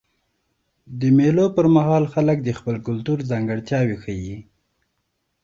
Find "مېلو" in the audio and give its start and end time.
1.17-1.45